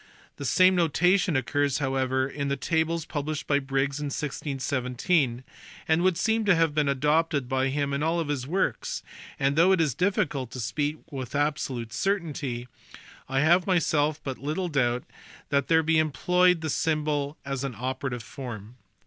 The 0.37 0.45
same 0.45 0.73
notation 0.73 1.35
occurs 1.35 1.77
however 1.77 2.27
in 2.27 2.47
the 2.47 2.57
tables 2.57 3.05
published 3.05 3.45
by 3.45 3.59
Briggs 3.59 3.99
in 3.99 4.05
1617, 4.05 5.43
and 5.87 6.01
would 6.01 6.17
seem 6.17 6.43
to 6.45 6.55
have 6.55 6.73
been 6.73 6.89
adopted 6.89 7.47
by 7.47 7.67
him 7.67 7.93
in 7.93 8.01
all 8.01 8.23
his 8.23 8.47
works; 8.47 9.03
and, 9.37 9.55
though 9.55 9.71
it 9.71 9.79
is 9.79 9.93
difficult 9.93 10.49
to 10.53 10.59
speak 10.59 11.11
with 11.11 11.35
absolute 11.35 11.93
certainty, 11.93 12.67
I 13.29 13.41
have 13.41 13.67
myself 13.67 14.19
but 14.23 14.39
little 14.39 14.69
doubt 14.69 15.03
that 15.49 15.65
he 15.65 15.75
there 15.75 15.85
employed 16.01 16.61
the 16.61 16.71
symbol 16.71 17.37
as 17.45 17.63
an 17.63 17.75
operative 17.77 18.23
form. 18.23 18.77